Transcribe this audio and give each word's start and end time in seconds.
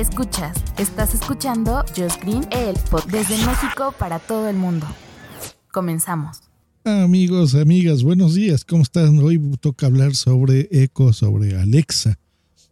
Escuchas, 0.00 0.56
estás 0.78 1.12
escuchando 1.12 1.84
Josh 1.94 2.14
Green, 2.22 2.42
el 2.52 2.74
desde 3.12 3.36
México 3.44 3.94
para 3.98 4.18
todo 4.18 4.48
el 4.48 4.56
mundo. 4.56 4.86
Comenzamos. 5.70 6.38
Amigos, 6.84 7.54
amigas, 7.54 8.02
buenos 8.02 8.32
días. 8.32 8.64
¿Cómo 8.64 8.82
están? 8.82 9.18
Hoy 9.18 9.38
toca 9.60 9.84
hablar 9.84 10.14
sobre 10.14 10.68
Echo, 10.70 11.12
sobre 11.12 11.54
Alexa. 11.54 12.18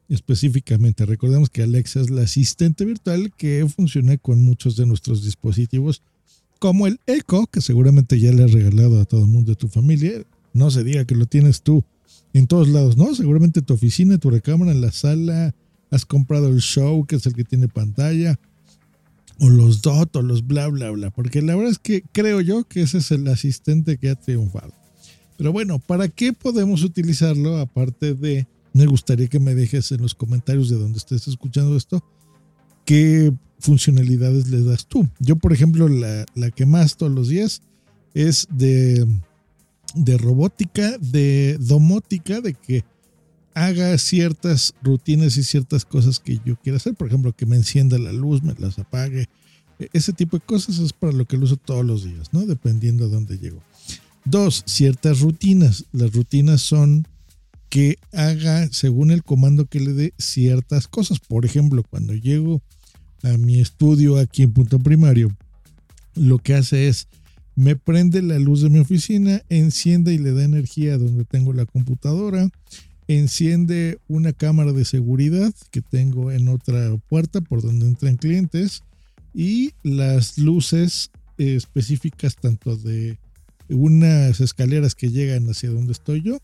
Específicamente, 0.09 1.05
recordemos 1.05 1.51
que 1.51 1.63
Alexa 1.63 2.01
es 2.01 2.09
la 2.09 2.23
asistente 2.23 2.87
virtual 2.87 3.31
que 3.37 3.67
funciona 3.69 4.17
con 4.17 4.43
muchos 4.43 4.77
de 4.77 4.87
nuestros 4.87 5.23
dispositivos, 5.23 6.01
como 6.59 6.87
el 6.87 6.99
Echo, 7.07 7.47
que 7.47 7.61
seguramente 7.61 8.19
ya 8.19 8.33
le 8.33 8.45
has 8.45 8.53
regalado 8.53 9.03
a 9.03 9.05
todo 9.05 9.25
el 9.25 9.31
mundo 9.31 9.53
de 9.53 9.57
tu 9.57 9.69
familia. 9.69 10.25
No 10.55 10.71
se 10.71 10.83
diga 10.83 11.05
que 11.05 11.15
lo 11.15 11.27
tienes 11.27 11.61
tú 11.61 11.85
en 12.33 12.47
todos 12.47 12.69
lados, 12.69 12.97
¿no? 12.97 13.15
Seguramente 13.15 13.61
tu 13.61 13.75
oficina, 13.75 14.17
tu 14.17 14.31
recámara, 14.31 14.73
en 14.73 14.81
la 14.81 14.93
sala, 14.93 15.55
has 15.91 16.05
comprado 16.05 16.49
el 16.49 16.61
show, 16.61 17.07
que 17.07 17.17
es 17.17 17.27
el 17.27 17.35
que 17.35 17.45
tiene 17.45 17.69
pantalla, 17.69 18.39
o 19.41 19.49
los 19.49 19.83
dot, 19.83 20.15
o 20.17 20.23
los 20.23 20.47
bla, 20.47 20.69
bla, 20.69 20.91
bla. 20.91 21.11
Porque 21.11 21.43
la 21.43 21.55
verdad 21.55 21.73
es 21.73 21.79
que 21.79 22.03
creo 22.13 22.41
yo 22.41 22.65
que 22.65 22.83
ese 22.83 22.99
es 22.99 23.11
el 23.11 23.27
asistente 23.29 23.99
que 23.99 24.11
ha 24.11 24.15
triunfado. 24.15 24.73
Pero 25.37 25.53
bueno, 25.53 25.79
¿para 25.79 26.09
qué 26.09 26.33
podemos 26.33 26.83
utilizarlo? 26.83 27.59
Aparte 27.59 28.15
de, 28.15 28.47
me 28.73 28.87
gustaría 28.87 29.29
que 29.29 29.39
me 29.39 29.55
dejes 29.55 29.93
en 29.93 30.03
los 30.03 30.15
comentarios 30.15 30.69
de 30.69 30.77
donde 30.77 30.99
estés 30.99 31.29
escuchando 31.29 31.77
esto, 31.77 32.03
qué 32.85 33.33
funcionalidades 33.61 34.49
le 34.49 34.63
das 34.63 34.87
tú. 34.87 35.09
Yo, 35.21 35.37
por 35.37 35.53
ejemplo, 35.53 35.89
la, 35.89 36.27
la 36.35 36.51
que 36.51 36.67
más 36.67 36.97
todos 36.97 37.13
los 37.13 37.29
días 37.29 37.63
es 38.15 38.49
de, 38.51 39.07
de 39.95 40.19
robótica, 40.19 40.99
de 40.99 41.57
domótica, 41.61 42.41
de 42.41 42.55
que 42.55 42.85
haga 43.67 43.97
ciertas 43.99 44.75
rutinas 44.83 45.37
y 45.37 45.43
ciertas 45.43 45.85
cosas 45.85 46.21
que 46.21 46.41
yo 46.45 46.57
quiera 46.57 46.77
hacer. 46.77 46.95
Por 46.95 47.09
ejemplo, 47.09 47.33
que 47.33 47.47
me 47.47 47.57
encienda 47.57 47.99
la 47.99 48.13
luz, 48.13 48.43
me 48.43 48.55
las 48.59 48.79
apague. 48.79 49.29
E, 49.79 49.89
ese 49.93 50.13
tipo 50.13 50.39
de 50.39 50.45
cosas 50.45 50.79
es 50.79 50.93
para 50.93 51.13
lo 51.13 51.27
que 51.27 51.37
lo 51.37 51.45
uso 51.45 51.57
todos 51.57 51.85
los 51.85 52.05
días, 52.05 52.33
¿no? 52.33 52.47
Dependiendo 52.47 53.09
de 53.09 53.15
dónde 53.15 53.39
llego. 53.39 53.61
Dos, 54.25 54.63
ciertas 54.67 55.21
rutinas. 55.21 55.87
Las 55.93 56.13
rutinas 56.13 56.61
son 56.61 57.07
que 57.69 57.99
haga, 58.13 58.69
según 58.73 59.11
el 59.11 59.23
comando 59.23 59.67
que 59.67 59.81
le 59.81 59.93
dé, 59.93 60.15
ciertas 60.19 60.89
cosas. 60.89 61.19
Por 61.19 61.45
ejemplo, 61.45 61.83
cuando 61.83 62.15
llego 62.15 62.63
a 63.23 63.37
mi 63.37 63.61
estudio 63.61 64.19
aquí 64.19 64.43
en 64.45 64.53
punto 64.53 64.79
primario, 64.79 65.37
lo 66.15 66.39
que 66.39 66.55
hace 66.55 66.89
es 66.89 67.09
me 67.59 67.75
prende 67.75 68.23
la 68.23 68.39
luz 68.39 68.63
de 68.63 68.71
mi 68.71 68.79
oficina, 68.79 69.43
enciende 69.49 70.15
y 70.15 70.19
le 70.19 70.33
da 70.33 70.45
energía 70.45 70.97
donde 70.97 71.25
tengo 71.25 71.53
la 71.53 71.67
computadora, 71.67 72.49
enciende 73.09 73.99
una 74.07 74.33
cámara 74.35 74.73
de 74.73 74.85
seguridad 74.85 75.53
que 75.71 75.81
tengo 75.81 76.31
en 76.31 76.49
otra 76.49 76.97
puerta 77.09 77.41
por 77.41 77.63
donde 77.63 77.87
entran 77.87 78.17
clientes 78.17 78.83
y 79.35 79.73
las 79.83 80.39
luces 80.39 81.11
específicas 81.39 82.37
tanto 82.37 82.77
de 82.77 83.19
unas 83.71 84.41
escaleras 84.41 84.95
que 84.95 85.11
llegan 85.11 85.49
hacia 85.49 85.71
donde 85.71 85.93
estoy 85.93 86.23
yo 86.23 86.39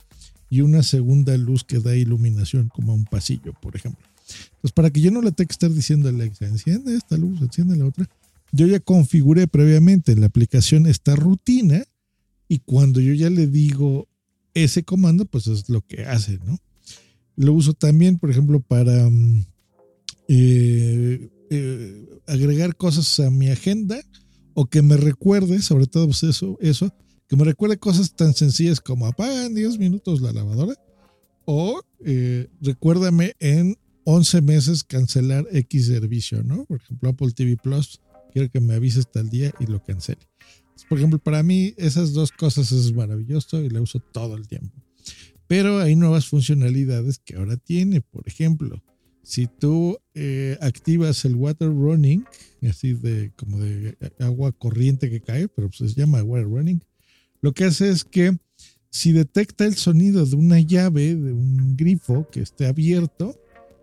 y 0.48 0.62
una 0.62 0.82
segunda 0.82 1.36
luz 1.36 1.64
que 1.64 1.80
da 1.80 1.97
iluminación 1.97 2.69
como 2.69 2.92
a 2.92 2.94
un 2.94 3.04
pasillo, 3.04 3.53
por 3.60 3.76
ejemplo. 3.76 4.04
Entonces, 4.26 4.72
para 4.72 4.91
que 4.91 5.00
yo 5.00 5.10
no 5.10 5.20
le 5.20 5.32
tenga 5.32 5.48
que 5.48 5.53
estar 5.53 5.70
diciendo 5.70 6.08
a 6.08 6.12
Alexa, 6.12 6.47
enciende 6.47 6.97
esta 6.97 7.16
luz, 7.16 7.41
enciende 7.42 7.76
la 7.76 7.86
otra, 7.86 8.08
yo 8.53 8.66
ya 8.66 8.80
configuré 8.80 9.48
previamente 9.48 10.12
en 10.12 10.20
la 10.20 10.26
aplicación 10.26 10.86
esta 10.86 11.16
rutina 11.16 11.84
y 12.48 12.60
cuando 12.60 13.00
yo 13.00 13.12
ya 13.12 13.28
le 13.28 13.48
digo 13.48 14.06
ese 14.54 14.84
comando, 14.84 15.25
pues 15.25 15.47
es 15.47 15.69
lo 15.69 15.82
que 15.82 16.04
hace, 16.04 16.38
¿no? 16.44 16.59
Lo 17.37 17.53
uso 17.53 17.75
también, 17.75 18.19
por 18.19 18.31
ejemplo, 18.31 18.60
para 18.60 19.09
um, 19.09 19.44
eh, 20.28 21.28
eh, 21.50 22.09
agregar 22.26 22.76
cosas 22.76 23.20
a 23.20 23.31
mi 23.31 23.48
agenda 23.50 24.00
o 24.54 24.66
que 24.66 24.82
me 24.82 24.97
recuerde, 24.97 25.60
sobre 25.60 25.87
todo 25.87 26.06
pues 26.06 26.22
eso, 26.22 26.56
eso, 26.60 26.94
que 27.28 27.37
me 27.37 27.44
recuerde 27.44 27.78
cosas 27.78 28.15
tan 28.15 28.34
sencillas 28.34 28.81
como 28.81 29.06
apagan 29.06 29.54
10 29.54 29.78
minutos 29.78 30.20
la 30.20 30.32
lavadora 30.32 30.75
o 31.44 31.82
eh, 32.04 32.48
recuérdame 32.60 33.34
en 33.41 33.76
11 34.04 34.42
meses 34.42 34.84
cancelar 34.84 35.47
X 35.50 35.86
servicio, 35.86 36.42
¿no? 36.42 36.65
Por 36.66 36.81
ejemplo, 36.81 37.10
Apple 37.10 37.32
TV 37.32 37.56
Plus, 37.56 38.00
quiero 38.32 38.50
que 38.50 38.60
me 38.60 38.75
avises 38.75 39.10
tal 39.10 39.28
día 39.28 39.53
y 39.59 39.66
lo 39.66 39.82
cancele. 39.82 40.26
Por 40.88 40.98
ejemplo, 40.98 41.18
para 41.18 41.42
mí 41.42 41.74
esas 41.76 42.12
dos 42.12 42.32
cosas 42.32 42.70
es 42.72 42.92
maravilloso 42.92 43.62
y 43.62 43.70
la 43.70 43.80
uso 43.80 44.00
todo 44.00 44.36
el 44.36 44.46
tiempo. 44.48 44.82
Pero 45.46 45.78
hay 45.78 45.96
nuevas 45.96 46.26
funcionalidades 46.26 47.18
que 47.18 47.36
ahora 47.36 47.56
tiene. 47.56 48.00
Por 48.00 48.26
ejemplo, 48.26 48.82
si 49.22 49.46
tú 49.46 49.98
eh, 50.14 50.58
activas 50.60 51.24
el 51.24 51.34
water 51.34 51.68
running, 51.68 52.24
así 52.68 52.92
de 52.92 53.32
como 53.36 53.58
de 53.58 53.96
agua 54.20 54.52
corriente 54.52 55.10
que 55.10 55.20
cae, 55.20 55.48
pero 55.48 55.68
pues 55.68 55.92
se 55.92 56.00
llama 56.00 56.22
water 56.22 56.46
running, 56.46 56.82
lo 57.41 57.52
que 57.52 57.64
hace 57.64 57.91
es 57.91 58.04
que 58.04 58.36
si 58.91 59.12
detecta 59.12 59.64
el 59.64 59.74
sonido 59.74 60.24
de 60.24 60.36
una 60.36 60.60
llave, 60.60 61.14
de 61.16 61.32
un 61.32 61.76
grifo 61.76 62.28
que 62.30 62.41
esté 62.41 62.66
abierto, 62.66 63.38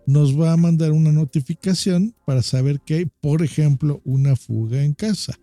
nos 0.05 0.39
va 0.39 0.53
a 0.53 0.57
mandar 0.57 0.91
una 0.91 1.11
notificación 1.11 2.15
para 2.25 2.41
saber 2.41 2.79
que 2.81 2.95
hay, 2.95 3.05
por 3.05 3.43
ejemplo, 3.43 4.01
una 4.03 4.35
fuga 4.35 4.83
en 4.83 4.93
casa. 4.93 5.37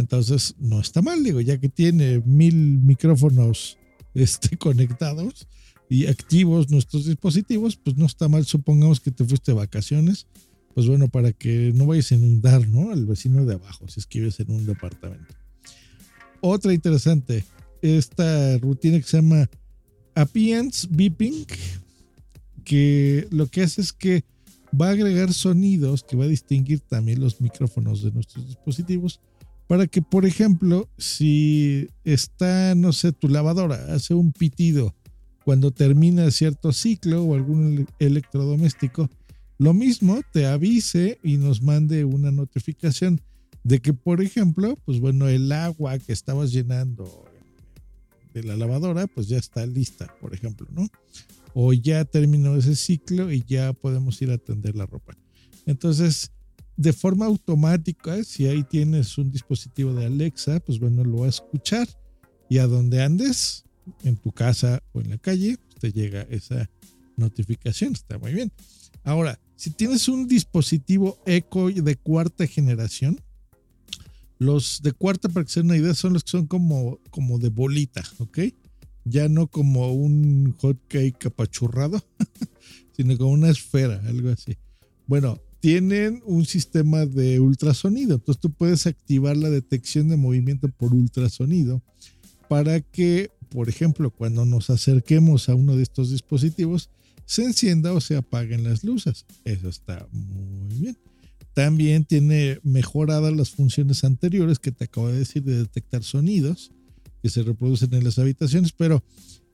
Entonces, 0.00 0.54
no 0.58 0.80
está 0.80 1.02
mal, 1.02 1.22
digo, 1.22 1.40
ya 1.40 1.58
que 1.58 1.68
tiene 1.68 2.20
mil 2.24 2.54
micrófonos 2.54 3.78
este, 4.14 4.56
conectados 4.58 5.46
y 5.88 6.06
activos 6.06 6.70
nuestros 6.70 7.06
dispositivos, 7.06 7.76
pues 7.76 7.96
no 7.96 8.06
está 8.06 8.28
mal. 8.28 8.44
Supongamos 8.44 9.00
que 9.00 9.10
te 9.10 9.24
fuiste 9.24 9.52
de 9.52 9.58
vacaciones, 9.58 10.26
pues 10.74 10.86
bueno, 10.86 11.08
para 11.08 11.32
que 11.32 11.72
no 11.74 11.86
vayas 11.86 12.12
a 12.12 12.14
inundar, 12.14 12.66
¿no? 12.68 12.90
Al 12.90 13.06
vecino 13.06 13.44
de 13.44 13.54
abajo, 13.54 13.88
si 13.88 14.00
es 14.00 14.06
que 14.06 14.20
vives 14.20 14.40
en 14.40 14.50
un 14.50 14.66
departamento. 14.66 15.34
Otra 16.40 16.72
interesante, 16.72 17.44
esta 17.82 18.56
rutina 18.58 18.98
que 18.98 19.04
se 19.04 19.18
llama 19.18 19.48
Appearance 20.14 20.88
Beeping, 20.90 21.44
que 22.64 23.26
lo 23.30 23.46
que 23.48 23.62
hace 23.62 23.80
es 23.80 23.92
que 23.92 24.24
va 24.78 24.88
a 24.88 24.92
agregar 24.92 25.32
sonidos 25.32 26.04
que 26.04 26.16
va 26.16 26.24
a 26.24 26.28
distinguir 26.28 26.80
también 26.80 27.20
los 27.20 27.40
micrófonos 27.40 28.02
de 28.02 28.12
nuestros 28.12 28.46
dispositivos 28.46 29.20
para 29.70 29.86
que, 29.86 30.02
por 30.02 30.26
ejemplo, 30.26 30.88
si 30.98 31.86
está, 32.02 32.74
no 32.74 32.92
sé, 32.92 33.12
tu 33.12 33.28
lavadora 33.28 33.94
hace 33.94 34.14
un 34.14 34.32
pitido 34.32 34.96
cuando 35.44 35.70
termina 35.70 36.28
cierto 36.32 36.72
ciclo 36.72 37.22
o 37.22 37.36
algún 37.36 37.86
electrodoméstico, 38.00 39.08
lo 39.58 39.72
mismo 39.72 40.22
te 40.32 40.46
avise 40.46 41.20
y 41.22 41.36
nos 41.36 41.62
mande 41.62 42.04
una 42.04 42.32
notificación 42.32 43.20
de 43.62 43.78
que, 43.78 43.94
por 43.94 44.20
ejemplo, 44.20 44.76
pues 44.84 44.98
bueno, 44.98 45.28
el 45.28 45.52
agua 45.52 46.00
que 46.00 46.12
estabas 46.12 46.50
llenando 46.50 47.24
de 48.34 48.42
la 48.42 48.56
lavadora, 48.56 49.06
pues 49.06 49.28
ya 49.28 49.38
está 49.38 49.64
lista, 49.66 50.12
por 50.20 50.34
ejemplo, 50.34 50.66
¿no? 50.72 50.88
O 51.54 51.72
ya 51.72 52.04
terminó 52.04 52.56
ese 52.56 52.74
ciclo 52.74 53.30
y 53.30 53.44
ya 53.46 53.72
podemos 53.72 54.20
ir 54.20 54.32
a 54.32 54.38
tender 54.38 54.74
la 54.74 54.86
ropa. 54.86 55.16
Entonces, 55.64 56.32
de 56.80 56.94
forma 56.94 57.26
automática, 57.26 58.24
si 58.24 58.46
ahí 58.46 58.62
tienes 58.62 59.18
un 59.18 59.30
dispositivo 59.30 59.92
de 59.92 60.06
Alexa, 60.06 60.60
pues 60.60 60.80
bueno, 60.80 61.04
lo 61.04 61.18
va 61.18 61.26
a 61.26 61.28
escuchar 61.28 61.86
y 62.48 62.56
a 62.56 62.66
donde 62.66 63.02
andes, 63.02 63.66
en 64.02 64.16
tu 64.16 64.32
casa 64.32 64.82
o 64.92 65.02
en 65.02 65.10
la 65.10 65.18
calle, 65.18 65.58
te 65.78 65.92
llega 65.92 66.22
esa 66.30 66.70
notificación. 67.18 67.92
Está 67.92 68.16
muy 68.16 68.32
bien. 68.32 68.50
Ahora, 69.04 69.38
si 69.56 69.68
tienes 69.72 70.08
un 70.08 70.26
dispositivo 70.26 71.18
Echo 71.26 71.68
de 71.68 71.96
cuarta 71.96 72.46
generación, 72.46 73.20
los 74.38 74.80
de 74.80 74.92
cuarta, 74.92 75.28
para 75.28 75.44
que 75.44 75.52
se 75.52 75.60
una 75.60 75.76
idea, 75.76 75.92
son 75.92 76.14
los 76.14 76.24
que 76.24 76.30
son 76.30 76.46
como, 76.46 76.98
como 77.10 77.38
de 77.38 77.50
bolita, 77.50 78.02
¿ok? 78.20 78.38
Ya 79.04 79.28
no 79.28 79.48
como 79.48 79.92
un 79.92 80.56
hot 80.62 80.78
cake 80.88 81.26
apachurrado, 81.26 82.02
sino 82.96 83.18
como 83.18 83.32
una 83.32 83.50
esfera, 83.50 84.00
algo 84.06 84.30
así. 84.30 84.56
Bueno, 85.06 85.38
tienen 85.60 86.22
un 86.24 86.46
sistema 86.46 87.06
de 87.06 87.38
ultrasonido. 87.40 88.14
Entonces 88.14 88.40
tú 88.40 88.50
puedes 88.50 88.86
activar 88.86 89.36
la 89.36 89.50
detección 89.50 90.08
de 90.08 90.16
movimiento 90.16 90.68
por 90.68 90.94
ultrasonido 90.94 91.82
para 92.48 92.80
que, 92.80 93.30
por 93.50 93.68
ejemplo, 93.68 94.10
cuando 94.10 94.44
nos 94.44 94.70
acerquemos 94.70 95.48
a 95.48 95.54
uno 95.54 95.76
de 95.76 95.82
estos 95.82 96.10
dispositivos, 96.10 96.90
se 97.26 97.44
encienda 97.44 97.92
o 97.92 98.00
se 98.00 98.16
apaguen 98.16 98.64
las 98.64 98.82
luces. 98.82 99.26
Eso 99.44 99.68
está 99.68 100.08
muy 100.10 100.74
bien. 100.74 100.98
También 101.54 102.04
tiene 102.04 102.58
mejoradas 102.62 103.32
las 103.34 103.50
funciones 103.50 104.02
anteriores 104.02 104.58
que 104.58 104.72
te 104.72 104.84
acabo 104.84 105.08
de 105.08 105.18
decir 105.18 105.42
de 105.44 105.58
detectar 105.58 106.02
sonidos 106.02 106.72
que 107.22 107.28
se 107.28 107.42
reproducen 107.42 107.92
en 107.94 108.04
las 108.04 108.18
habitaciones, 108.18 108.72
pero 108.72 109.02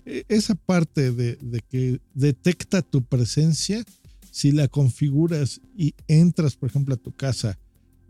eh, 0.05 0.25
esa 0.29 0.55
parte 0.55 1.12
de, 1.12 1.37
que 1.69 2.00
detecta 2.14 2.82
tu 2.82 3.03
presencia, 3.03 3.85
si 4.37 4.53
la 4.53 4.69
configuras 4.69 5.62
y 5.75 5.94
entras, 6.09 6.56
por 6.56 6.69
ejemplo, 6.69 6.93
a 6.93 6.99
tu 6.99 7.11
casa, 7.11 7.59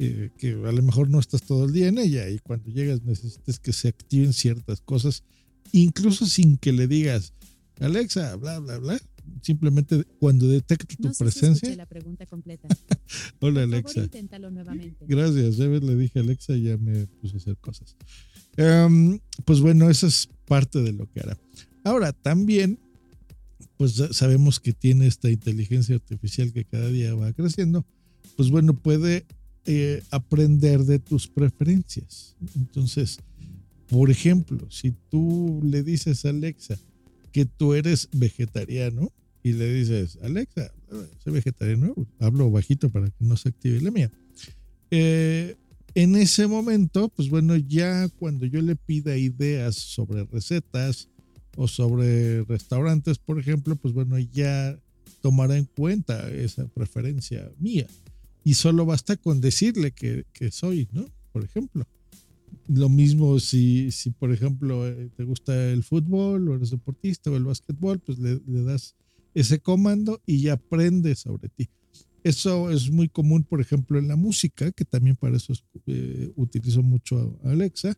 eh, 0.01 0.31
que 0.37 0.55
a 0.55 0.73
lo 0.73 0.83
mejor 0.83 1.09
no 1.09 1.21
estás 1.21 1.43
todo 1.43 1.67
el 1.67 1.73
día 1.73 1.87
en 1.87 1.99
ella 1.99 2.29
y 2.29 2.41
cuando 2.41 2.69
llegas 2.69 3.05
necesitas 3.05 3.61
que 3.61 3.73
se 3.73 3.87
activen 3.87 4.33
ciertas 4.33 4.81
cosas, 4.81 5.23
incluso 5.71 6.27
sin 6.27 6.57
que 6.57 6.73
le 6.73 6.89
digas, 6.89 7.33
Alexa, 7.79 8.35
bla, 8.35 8.59
bla, 8.59 8.79
bla, 8.79 8.99
simplemente 9.41 10.03
cuando 10.19 10.49
detecta 10.49 10.97
tu 10.97 11.13
presencia. 11.17 11.77
la 11.77 11.87
pregunta 11.87 12.27
completa. 12.27 12.67
Hola 13.41 13.63
Alexa. 13.63 14.01
inténtalo 14.01 14.51
nuevamente. 14.51 15.05
Gracias, 15.07 15.59
ya 15.59 15.67
le 15.67 15.95
dije 15.95 16.19
a 16.19 16.23
Alexa 16.23 16.57
y 16.57 16.63
ya 16.63 16.77
me 16.77 17.07
puso 17.07 17.37
a 17.37 17.39
hacer 17.39 17.57
cosas. 17.59 17.95
Em, 18.57 19.21
pues 19.45 19.61
bueno, 19.61 19.89
eso 19.89 20.09
es 20.09 20.29
parte 20.45 20.83
de 20.83 20.93
lo 20.93 21.09
que 21.09 21.21
hará. 21.21 21.39
Ahora, 21.85 22.13
también, 22.13 22.81
pues 23.77 23.95
sabemos 24.13 24.61
que 24.61 24.73
tiene 24.73 25.07
esta 25.07 25.31
inteligencia 25.31 25.95
artificial 25.95 26.53
que 26.53 26.65
cada 26.65 26.89
día 26.89 27.15
va 27.15 27.33
creciendo. 27.33 27.85
Pues 28.37 28.51
bueno, 28.51 28.75
puede 28.75 29.27
eh, 29.67 30.03
aprender 30.11 30.85
de 30.85 30.99
tus 30.99 31.29
preferencias. 31.29 32.37
Entonces, 32.55 33.19
por 33.89 34.11
ejemplo, 34.11 34.71
si 34.71 34.93
tú 35.11 35.61
le 35.65 35.83
dices 35.83 36.25
a 36.25 36.31
Alexa, 36.31 36.79
que 37.33 37.45
tú 37.45 37.75
eres 37.75 38.09
vegetariano 38.13 39.13
y 39.43 39.53
le 39.53 39.73
dices, 39.73 40.19
Alexa, 40.23 40.73
soy 41.23 41.35
vegetariano, 41.35 41.95
hablo 42.19 42.51
bajito 42.51 42.91
para 42.91 43.11
que 43.11 43.25
no 43.25 43.37
se 43.37 43.51
active 43.51 43.81
la 43.81 43.91
mía. 43.91 44.11
Eh, 44.91 45.55
en 45.95 46.17
ese 46.17 46.47
momento, 46.47 47.09
pues 47.09 47.29
bueno, 47.29 47.57
ya 47.57 48.09
cuando 48.19 48.47
yo 48.47 48.61
le 48.61 48.77
pida 48.77 49.17
ideas 49.17 49.77
sobre 49.77 50.25
recetas 50.25 51.09
o 51.57 51.67
sobre 51.69 52.45
restaurantes, 52.45 53.19
por 53.19 53.39
ejemplo, 53.39 53.77
pues 53.77 53.95
bueno, 53.95 54.19
ya 54.19 54.79
tomará 55.21 55.57
en 55.57 55.65
cuenta 55.65 56.31
esa 56.31 56.67
preferencia 56.69 57.51
mía. 57.59 57.87
Y 58.45 58.55
solo 58.55 58.87
basta 58.87 59.17
con 59.17 59.41
decirle 59.41 59.91
que, 59.91 60.25
que 60.33 60.51
soy, 60.51 60.89
¿no? 60.93 61.07
Por 61.33 61.45
ejemplo. 61.45 61.85
Lo 62.69 62.89
mismo 62.89 63.39
si, 63.39 63.91
si 63.91 64.11
por 64.11 64.33
ejemplo, 64.33 64.87
eh, 64.87 65.11
te 65.17 65.25
gusta 65.25 65.71
el 65.71 65.83
fútbol 65.83 66.49
o 66.49 66.55
eres 66.57 66.71
deportista 66.71 67.31
o 67.31 67.37
el 67.37 67.45
básquetbol, 67.45 68.01
pues 68.01 68.19
le, 68.19 68.41
das 68.47 68.95
ese 69.35 69.59
comando 69.59 70.21
y 70.27 70.43
ya 70.43 70.55
aprende 70.55 71.15
sobre 71.15 71.49
ti. 71.49 71.69
Eso 72.25 72.71
es 72.71 72.91
muy 72.91 73.09
común, 73.09 73.45
por 73.45 73.61
ejemplo, 73.61 73.99
en 73.99 74.09
la 74.09 74.17
música, 74.17 74.73
que 74.73 74.85
también 74.85 75.17
para 75.17 75.37
eso 75.37 75.53
eh, 75.87 76.33
utilizo 76.35 76.83
mucho 76.83 77.39
a 77.45 77.51
Alexa. 77.51 77.97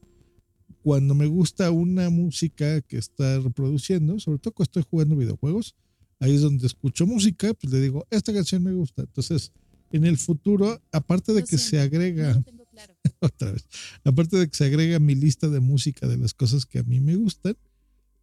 Cuando 0.88 1.14
me 1.14 1.26
gusta 1.26 1.70
una 1.70 2.08
música 2.08 2.80
que 2.80 2.96
está 2.96 3.40
reproduciendo, 3.40 4.18
sobre 4.18 4.38
todo 4.38 4.54
cuando 4.54 4.70
estoy 4.70 4.84
jugando 4.90 5.16
videojuegos, 5.16 5.74
ahí 6.18 6.34
es 6.34 6.40
donde 6.40 6.66
escucho 6.66 7.06
música, 7.06 7.52
pues 7.52 7.70
le 7.70 7.82
digo, 7.82 8.06
esta 8.08 8.32
canción 8.32 8.62
me 8.62 8.72
gusta. 8.72 9.02
Entonces, 9.02 9.52
en 9.92 10.06
el 10.06 10.16
futuro, 10.16 10.80
aparte 10.90 11.34
de 11.34 11.44
que 11.44 11.58
se 11.58 11.78
agrega... 11.78 12.42
otra 13.20 13.52
vez. 13.52 13.66
Aparte 14.02 14.38
de 14.38 14.48
que 14.48 14.56
se 14.56 14.64
agrega 14.64 14.98
mi 14.98 15.14
lista 15.14 15.50
de 15.50 15.60
música 15.60 16.08
de 16.08 16.16
las 16.16 16.32
cosas 16.32 16.64
que 16.64 16.78
a 16.78 16.84
mí 16.84 17.00
me 17.00 17.16
gustan, 17.16 17.54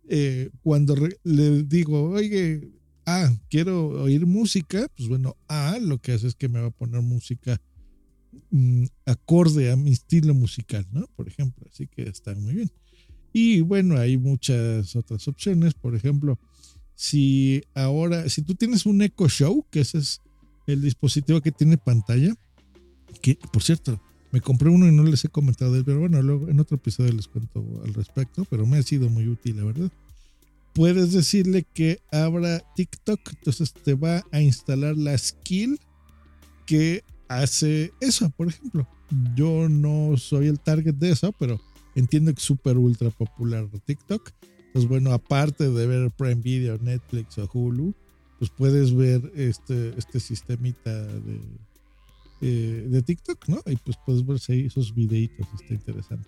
eh, 0.09 0.49
cuando 0.63 0.95
le 1.23 1.61
digo, 1.65 2.09
oye, 2.09 2.71
ah, 3.05 3.31
quiero 3.47 3.89
oír 3.89 4.25
música, 4.25 4.87
pues 4.97 5.07
bueno, 5.07 5.37
ah, 5.49 5.77
lo 5.79 5.99
que 5.99 6.13
hace 6.13 6.25
es 6.25 6.33
que 6.33 6.49
me 6.49 6.61
va 6.61 6.69
a 6.69 6.71
poner 6.71 7.03
música 7.03 7.61
mm, 8.51 8.85
acorde 9.05 9.71
a 9.71 9.75
mi 9.75 9.91
estilo 9.91 10.33
musical, 10.33 10.85
¿no? 10.91 11.07
Por 11.15 11.27
ejemplo, 11.27 11.65
así 11.71 11.87
que 11.87 12.03
está 12.03 12.33
muy 12.35 12.53
bien. 12.55 12.71
Y 13.33 13.61
bueno, 13.61 13.97
hay 13.97 14.17
muchas 14.17 14.95
otras 14.95 15.27
opciones, 15.27 15.73
por 15.73 15.95
ejemplo, 15.95 16.39
si 16.95 17.63
ahora, 17.73 18.29
si 18.29 18.41
tú 18.41 18.55
tienes 18.55 18.85
un 18.85 19.01
Echo 19.01 19.27
Show, 19.27 19.65
que 19.69 19.81
ese 19.81 19.97
es 19.97 20.21
el 20.67 20.81
dispositivo 20.81 21.41
que 21.41 21.51
tiene 21.51 21.77
pantalla, 21.77 22.33
que 23.21 23.37
por 23.51 23.61
cierto, 23.61 24.01
me 24.31 24.41
compré 24.41 24.69
uno 24.69 24.87
y 24.87 24.91
no 24.91 25.03
les 25.03 25.23
he 25.25 25.29
comentado 25.29 25.73
de 25.73 25.79
él, 25.79 25.85
pero 25.85 25.99
bueno, 25.99 26.21
luego 26.21 26.49
en 26.49 26.59
otro 26.59 26.77
episodio 26.77 27.13
les 27.13 27.27
cuento 27.27 27.81
al 27.85 27.93
respecto, 27.93 28.45
pero 28.49 28.65
me 28.65 28.77
ha 28.77 28.83
sido 28.83 29.09
muy 29.09 29.27
útil, 29.27 29.57
la 29.57 29.65
verdad. 29.65 29.91
Puedes 30.73 31.13
decirle 31.13 31.65
que 31.73 32.01
abra 32.11 32.61
TikTok, 32.75 33.19
entonces 33.29 33.73
te 33.73 33.93
va 33.93 34.25
a 34.31 34.41
instalar 34.41 34.97
la 34.97 35.17
skill 35.17 35.79
que 36.65 37.03
hace 37.27 37.93
eso, 37.99 38.29
por 38.31 38.47
ejemplo. 38.47 38.87
Yo 39.35 39.69
no 39.69 40.17
soy 40.17 40.47
el 40.47 40.59
target 40.59 40.95
de 40.95 41.11
eso, 41.11 41.31
pero 41.33 41.59
entiendo 41.95 42.33
que 42.33 42.39
es 42.39 42.45
súper 42.45 42.77
ultra 42.77 43.09
popular 43.09 43.67
TikTok. 43.85 44.31
Pues 44.73 44.87
bueno, 44.87 45.13
aparte 45.13 45.69
de 45.69 45.87
ver 45.87 46.11
Prime 46.11 46.41
Video, 46.41 46.77
Netflix 46.77 47.37
o 47.37 47.49
Hulu, 47.51 47.93
pues 48.39 48.51
puedes 48.51 48.93
ver 48.93 49.31
este, 49.35 49.97
este 49.97 50.19
sistemita 50.19 50.91
de, 51.03 51.39
eh, 52.41 52.85
de 52.89 53.01
TikTok, 53.01 53.47
¿no? 53.47 53.61
Y 53.65 53.77
pues 53.77 53.97
puedes 54.05 54.25
ver 54.25 54.37
ahí 54.49 54.65
esos 54.65 54.93
videitos, 54.93 55.47
está 55.59 55.73
interesante. 55.73 56.27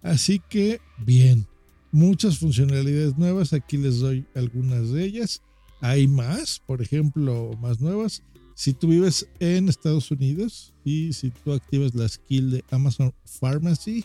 Así 0.00 0.40
que, 0.48 0.80
bien, 1.04 1.46
muchas 1.92 2.38
funcionalidades 2.38 3.18
nuevas, 3.18 3.52
aquí 3.52 3.76
les 3.76 3.98
doy 3.98 4.24
algunas 4.34 4.90
de 4.90 5.04
ellas. 5.04 5.42
Hay 5.80 6.08
más, 6.08 6.60
por 6.66 6.82
ejemplo, 6.82 7.50
más 7.60 7.80
nuevas. 7.80 8.22
Si 8.58 8.74
tú 8.74 8.88
vives 8.88 9.28
en 9.38 9.68
Estados 9.68 10.10
Unidos 10.10 10.74
y 10.84 11.12
si 11.12 11.30
tú 11.30 11.52
activas 11.52 11.94
la 11.94 12.08
skill 12.08 12.50
de 12.50 12.64
Amazon 12.72 13.14
Pharmacy, 13.24 14.04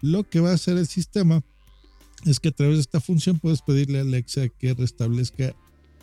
lo 0.00 0.22
que 0.22 0.38
va 0.38 0.52
a 0.52 0.54
hacer 0.54 0.76
el 0.76 0.86
sistema 0.86 1.42
es 2.24 2.38
que 2.38 2.50
a 2.50 2.52
través 2.52 2.76
de 2.76 2.82
esta 2.82 3.00
función 3.00 3.40
puedes 3.40 3.62
pedirle 3.62 3.98
a 3.98 4.02
Alexa 4.02 4.48
que 4.48 4.74
restablezca 4.74 5.56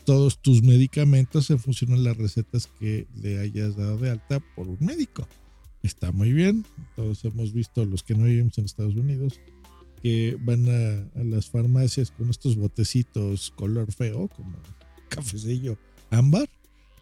todos 0.04 0.42
tus 0.42 0.64
medicamentos 0.64 1.50
en 1.50 1.60
función 1.60 1.94
a 1.94 1.96
las 1.96 2.18
recetas 2.18 2.68
que 2.78 3.08
le 3.22 3.40
hayas 3.40 3.78
dado 3.78 3.98
de 3.98 4.10
alta 4.10 4.42
por 4.58 4.68
un 4.68 4.80
médico. 4.82 5.26
Está 5.82 6.12
muy 6.12 6.34
bien. 6.34 6.66
Todos 6.98 7.24
hemos 7.24 7.54
visto, 7.54 7.86
los 7.86 8.04
que 8.04 8.16
no 8.16 8.26
vivimos 8.26 8.58
en 8.58 8.66
Estados 8.66 8.98
Unidos, 8.98 9.40
que 10.04 10.38
van 10.42 10.68
a, 10.68 11.24
las 11.24 11.50
farmacias 11.50 12.12
con 12.12 12.30
estos 12.32 12.58
botecitos 12.58 13.54
color 13.56 13.94
feo, 13.94 14.28
como 14.28 14.58
cafecillo 15.08 15.78
ámbar, 16.10 16.50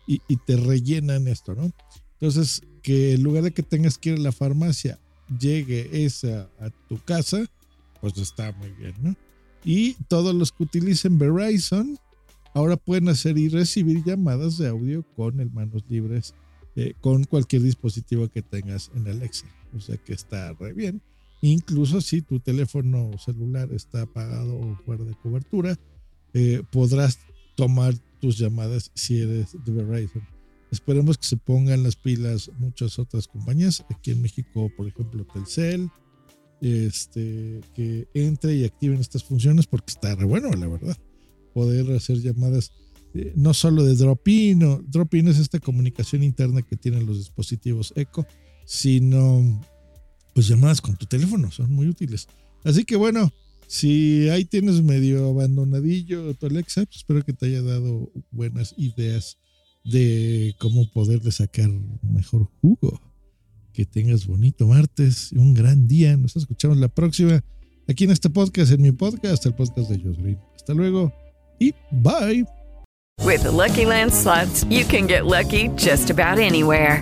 y, 0.08 0.22
y, 0.28 0.38
te 0.38 0.56
rellenan 0.58 1.28
esto, 1.28 1.56
¿no? 1.56 1.72
Entonces, 2.20 2.62
que 2.82 3.14
en 3.14 3.24
lugar 3.24 3.44
de 3.44 3.52
que 3.52 3.64
tengas 3.64 3.98
que 3.98 4.12
ir 4.12 4.16
a 4.18 4.22
la 4.22 4.32
farmacia, 4.32 5.00
llegue 5.40 6.06
esa 6.06 6.50
a 6.60 6.70
tu 6.88 7.00
casa, 7.04 7.46
pues 8.02 8.18
está 8.18 8.52
muy 8.54 8.70
bien, 8.72 8.94
¿no? 9.02 9.16
Y 9.64 9.94
todos 10.08 10.36
los 10.36 10.52
que 10.52 10.64
utilicen 10.64 11.18
Verizon, 11.18 11.98
ahora 12.54 12.78
pueden 12.78 13.10
hacer 13.10 13.38
y 13.38 13.50
recibir 13.50 14.04
llamadas 14.04 14.58
de 14.58 14.68
audio 14.68 15.04
con 15.16 15.40
el 15.40 15.52
manos 15.52 15.84
libres 15.90 16.36
eh, 16.76 16.94
con 17.02 17.24
cualquier 17.24 17.62
dispositivo 17.62 18.28
que 18.28 18.42
tengas 18.42 18.92
en 18.96 19.08
Alexa. 19.08 19.48
O 19.76 19.80
sea 19.80 19.98
que 19.98 20.14
está 20.14 20.54
re 20.54 20.74
bien. 20.74 21.02
Incluso 21.42 22.02
si 22.02 22.22
tu 22.22 22.40
teléfono 22.40 23.12
celular 23.18 23.72
está 23.72 24.04
apagado 24.04 24.56
o 24.58 24.76
fuera 24.86 25.04
de 25.04 25.16
cobertura, 25.16 25.78
eh, 26.34 26.64
podrás 26.72 27.20
tomar 27.56 27.94
tus 28.20 28.38
llamadas 28.38 28.92
si 28.94 29.22
eres 29.22 29.56
de 29.66 29.72
Verizon. 29.72 30.24
Esperemos 30.72 31.18
que 31.18 31.28
se 31.28 31.38
pongan 31.38 31.84
las 31.84 31.96
pilas 31.96 32.52
muchas 32.58 33.00
otras 33.00 33.28
compañías. 33.28 33.86
Aquí 33.90 34.12
en 34.12 34.22
México, 34.22 34.70
por 34.76 34.88
ejemplo, 34.88 35.26
Telcel, 35.26 35.90
este, 36.62 37.62
que 37.74 38.08
entre 38.14 38.56
y 38.56 38.66
activen 38.66 39.00
estas 39.00 39.24
funciones 39.24 39.68
porque 39.68 39.92
está 39.92 40.16
bueno, 40.16 40.52
la 40.52 40.68
verdad 40.68 40.98
poder 41.56 41.90
hacer 41.94 42.18
llamadas 42.22 42.74
eh, 43.14 43.32
no 43.38 43.54
solo 43.54 43.84
de 43.86 43.96
drop-in, 43.96 44.84
drop-in 44.88 45.30
es 45.30 45.40
esta 45.40 45.58
comunicación 45.60 46.22
interna 46.22 46.62
que 46.62 46.76
tienen 46.76 47.06
los 47.06 47.18
dispositivos 47.18 47.94
Echo, 47.96 48.28
sino 48.66 49.64
pues 50.34 50.50
llamadas 50.50 50.82
con 50.82 50.98
tu 50.98 51.06
teléfono, 51.06 51.50
son 51.50 51.72
muy 51.72 51.88
útiles. 51.88 52.28
Así 52.66 52.84
que 52.84 52.98
bueno, 52.98 53.32
si 53.76 54.30
ahí 54.30 54.46
tienes 54.46 54.82
medio 54.82 55.28
abandonadillo 55.28 56.34
tu 56.36 56.46
Alexa, 56.46 56.86
pues 56.86 56.98
espero 56.98 57.24
que 57.24 57.34
te 57.34 57.48
haya 57.48 57.62
dado 57.62 58.12
buenas 58.32 58.74
ideas 58.78 59.38
de 59.84 60.56
cómo 60.60 60.90
poderle 60.92 61.32
sacar 61.32 61.70
mejor 62.02 62.50
jugo. 62.62 63.02
Que 63.74 63.86
tengas 63.86 64.26
bonito 64.26 64.68
martes 64.68 65.34
un 65.34 65.54
gran 65.54 65.88
día. 65.88 66.16
Nos 66.16 66.38
escuchamos 66.38 66.78
la 66.78 66.88
próxima 66.88 67.44
aquí 67.88 68.06
en 68.06 68.12
este 68.12 68.30
podcast, 68.30 68.72
en 68.72 68.82
mi 68.82 68.94
podcast, 68.94 69.46
el 69.46 69.54
podcast 69.54 69.90
de 69.90 70.00
Josh 70.00 70.18
Green. 70.18 70.40
Hasta 70.56 70.74
luego. 70.74 71.14
y 71.60 71.74
bye. 71.92 72.46
With 73.24 73.44
the 73.44 73.52
Lucky 73.52 73.86
Land 73.86 74.14
slots, 74.14 74.64
you 74.66 74.86
can 74.86 75.08
get 75.08 75.26
lucky 75.26 75.70
just 75.76 76.10
about 76.10 76.38
anywhere. 76.38 77.02